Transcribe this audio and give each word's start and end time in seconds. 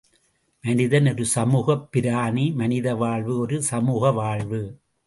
மனிதன் 0.61 1.05
ஒரு 1.05 1.25
சமூகப் 1.25 1.91
பிராணி, 1.91 2.51
மனித 2.51 2.95
வாழ்வு 2.95 3.39
ஒரு 3.39 3.63
சமூக 3.63 4.11
வாழ்வு. 4.11 4.79